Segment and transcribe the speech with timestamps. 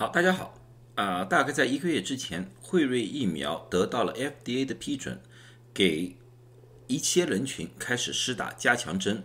[0.00, 0.54] 好，大家好，
[0.94, 5.20] 啊，大概在一个月之前，辉瑞疫苗得到了 FDA 的批准，
[5.74, 6.16] 给
[6.86, 9.22] 一些人群开始施打加强针。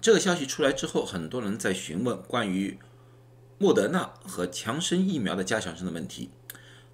[0.00, 2.78] 这个消息出来之后，很多人在询问关于
[3.58, 6.30] 莫德纳和强生疫苗的加强针的问题。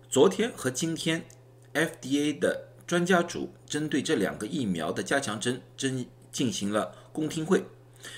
[0.09, 1.25] 昨天和今天
[1.72, 7.66] ，FDA 的专家组针对这两个疫苗的加强针针进行了公听会，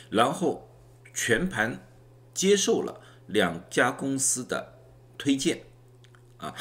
[0.08, 0.66] 然后
[1.12, 1.86] 全盘
[2.32, 3.02] 接受了。
[3.28, 4.71] 两家公司的
[5.22, 5.62] 推荐
[6.38, 6.52] 啊，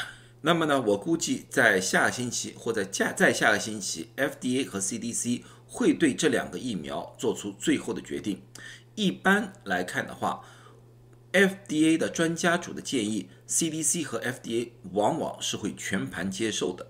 [0.42, 8.40] 那么呢，我估计在下个星期或者下再下个星期，FDA 和 CDC 会对这两个疫苗做出最后的决定。
[8.94, 10.44] 一般来看的话
[11.32, 16.86] ，FDA 的专家组的建议，CDC 和 FDA 往往是会全盘接受的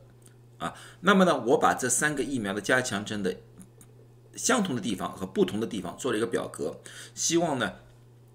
[0.59, 0.74] 啊。
[1.00, 3.34] 那么呢，我把这三个疫苗的加强针的
[4.36, 6.79] 相同的地方和不同的地方做了一个表格，
[7.14, 7.76] 希望呢。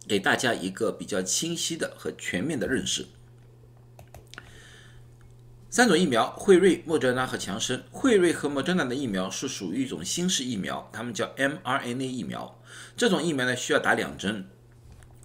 [0.07, 3.07] 给大家一个比较清晰的和全面的认识。
[5.77, 7.83] 三种疫苗：辉瑞、莫德纳和强生。
[7.91, 12.59] 辉瑞和莫德纳的疫苗是属于一种新式疫苗，它们叫 mRNA 疫苗。
[12.95, 14.49] 这种疫苗呢需要打两针。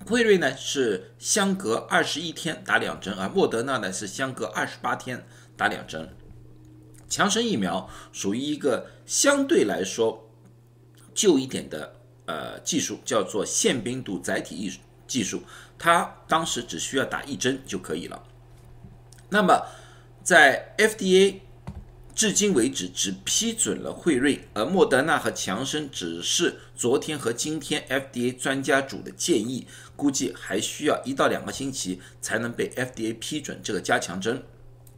[0.05, 6.15] 辉瑞呢是相隔二十一天打两针，而莫德纳呢是相隔二十八天打两针。
[7.09, 10.31] 强生疫苗属于一个相对来说
[11.15, 11.95] 旧一点的。
[12.27, 14.71] 呃，技术叫做腺病毒载体艺
[15.07, 15.43] 技术，
[15.79, 18.23] 它当时只需要打一针就可以了。
[19.31, 19.67] 那么，
[20.23, 21.37] 在 FDA
[22.15, 34.43] 至今为止只批准了辉瑞，而莫德纳和强生只是昨天和今天 FDA 专家组的建议，估计还需要一到两个星期才能被 FDA 批准这个加强针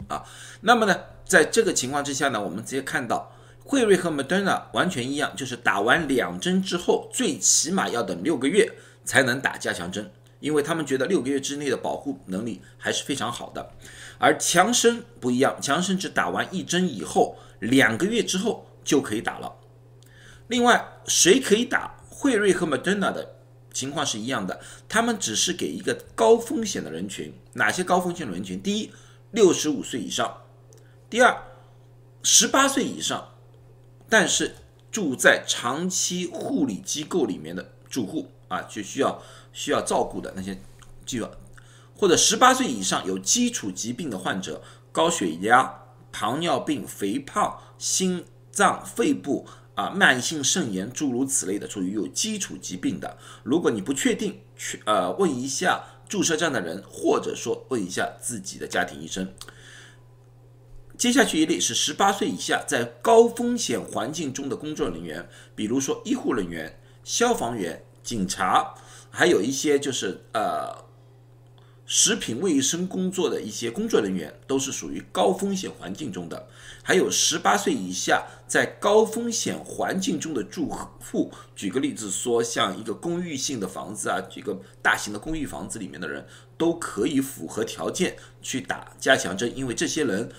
[0.09, 0.25] 啊。
[0.61, 3.31] 那么呢，在这个情况之下呢，我们直接看到。
[3.67, 8.71] 辉瑞和 Moderna 完全一样，就是打完两针之后，最起码要等六个月
[9.07, 13.71] 才能打加强针，因为他们觉得六个月之内的保护能力还是非常好的。
[14.19, 19.55] 而强生不一样，强生只打完一针以后，两个月之后就可以打了。
[20.49, 21.97] 另外，谁可以打？
[22.09, 23.37] 辉瑞和 Moderna 的
[23.73, 27.35] 情况是一样的，他们只是给一个高风险的人群。
[27.55, 28.63] 哪些高风险人群？
[28.63, 28.91] 第一，
[29.33, 30.27] 六十五岁以上；
[31.11, 31.43] 第二，
[32.23, 33.31] 十八岁以上。
[34.09, 34.55] 但是
[34.93, 39.21] 住在长期护理机构里面的住户啊，就需要
[39.53, 40.57] 需要照顾的那些，
[41.05, 41.29] 记住，
[41.97, 44.63] 或者十八岁以上有基础疾病的患者，
[44.93, 53.17] 高血压、糖尿病、肥胖、心脏、肺部啊、慢性肾炎诸如此类的，属于有基础疾病的。
[53.43, 59.33] 如果你不确定，去呃问一下注射站的人，或者说问一下自己的家庭医生。
[60.97, 68.75] 接下去一类是十八岁以下在高风险环境中的工作人员，比如说医护人员、消防员、警察，
[69.11, 70.73] 还有一些就是呃
[71.87, 76.49] 食品卫生工作的一些工作人员，都是属于高风险环境中的。
[76.83, 90.31] 还有十八岁以下在高风险环境中的住户，举个例子说，像一个公寓性的房子啊，举个大型的公寓房子里面的人，都可以符合条件去打加强针，因为这些人。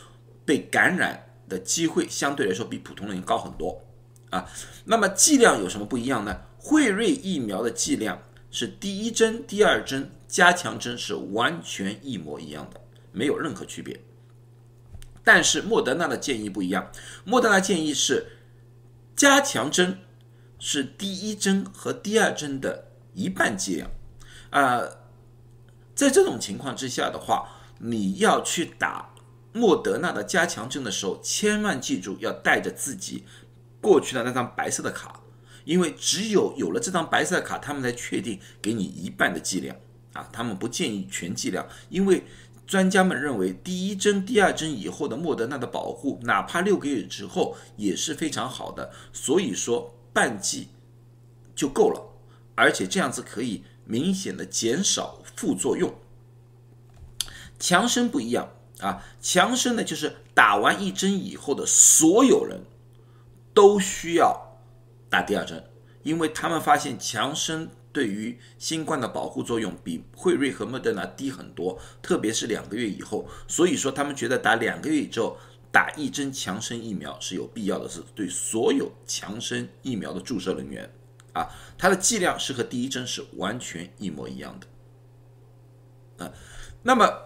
[0.47, 3.81] 被感染的机会相对来说比普通人高很多
[4.29, 4.45] 啊。
[4.83, 6.39] 那么剂量有什么不一样呢？
[6.59, 8.21] 辉瑞疫苗的剂量
[8.57, 12.79] 是第一针、第二针加强针是完全一模一样的，
[13.11, 13.99] 没有任何区别。
[15.25, 16.89] 但是莫德纳的建议不一样，
[17.25, 18.25] 莫德纳建议是
[19.13, 19.99] 加强针
[20.57, 23.89] 是第一针和第二针的一半剂量
[24.51, 24.87] 啊。
[25.93, 27.49] 在这种情况之下的话，
[27.79, 29.13] 你要去打。
[29.51, 33.25] 莫德纳的加强针的时候，千万记住要带着自己
[33.81, 35.19] 过去的那张白色的卡，
[35.65, 39.75] 因为只有有了这张白色卡，他们才确定给你一半的剂量
[40.13, 40.29] 啊。
[40.31, 42.23] 他们不建议全剂量，因为
[42.65, 50.69] 专家们认为第一针、第二针以后的莫德纳的保护，哪怕六个月之后也是非常好的，所以说半剂
[51.53, 52.01] 就够了，
[52.55, 55.93] 而且这样子可以明显的减少副作用。
[57.59, 58.51] 强生不一样。
[58.81, 62.59] 啊，强生呢，就是打完一针以后的所有人
[63.53, 64.44] 都需要
[65.09, 65.63] 打第二针，
[66.03, 75.37] 因为他们发现强生对于新冠的保护作用比辉瑞和莫德纳低很多，特别是两个月以后，所以说他们觉得打两个月之后
[75.71, 80.89] 打一针强生疫苗是有必要的，是对所有强生疫苗的注射人员
[81.33, 84.59] 啊，它的剂量是和第一针是完全一模一样
[86.17, 86.33] 的，啊，
[86.83, 87.21] 那么。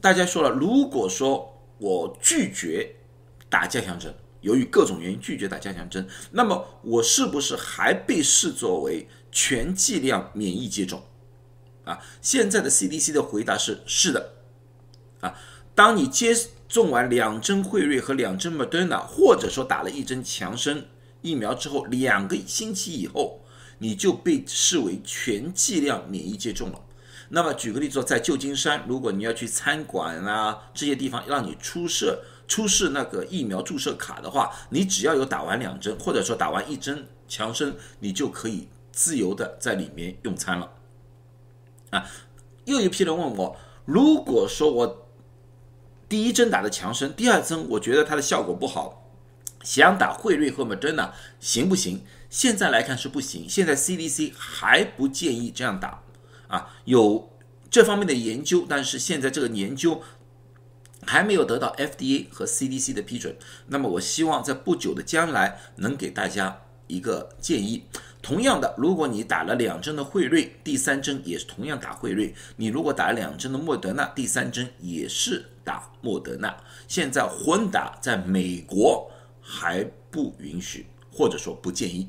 [0.00, 2.96] 大家说了，如果说我拒绝
[3.48, 11.02] 打加强针，由于各种原因拒绝打加强针，那么我是不是还被视作为全剂量免疫接种？
[11.84, 14.34] 啊，现在的 CDC 的回答是是的，
[15.20, 15.34] 啊，
[15.74, 16.32] 当你接
[16.68, 20.86] 种完两针辉瑞和两针 Moderna，或者说打了一针强生
[21.22, 23.40] 疫苗之后，两个星期以后，
[23.78, 26.80] 你就被视为全剂量免疫接种了。
[27.30, 32.18] 那么举个例子，在旧金山，如果你要去餐馆啊这些地方让你出示
[32.52, 40.70] 出示那个疫苗注射卡的话，你只要有打完两针，或者说打完一针强生，你就可以自由的在里面用餐了。
[41.88, 42.04] 啊，
[42.66, 43.56] 又一批人问我，
[43.86, 45.08] 如果说我
[46.10, 49.08] 第一针打的强生，第二针我觉得它的效果不好，
[49.62, 52.04] 想打辉瑞和 Moderna 行不行？
[52.28, 56.02] 现在来看是不行，现在 CDC 还不建议这样打。
[56.48, 57.30] 啊，有
[57.70, 60.02] 这方面的研究，但是现在这个研究
[61.06, 63.36] 还没有得到 FDA 和 CDC 的批准。
[63.66, 67.84] 那么我希望在不久的将来能给大家一个建议。
[68.22, 76.56] 同样的，如果你打了两针的辉瑞，第三针也是同样打辉瑞；你如果打了两针的莫德纳，第三针也是打莫德纳。
[76.86, 79.10] 现在混打在美国
[79.40, 82.08] 还不允许，或者说不建议。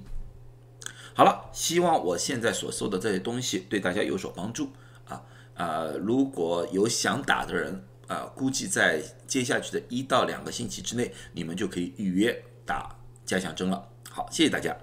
[1.16, 4.70] 好了，希望我现在所说的这些东西对大家有所帮助
[5.08, 5.24] 啊
[5.56, 5.88] 啊！
[6.00, 12.96] 如果有想打的人啊，估计在接下去的一到两个星期之内，你们就可以预约打
[13.26, 13.90] 加强针了。
[14.10, 14.76] 好，谢谢大家。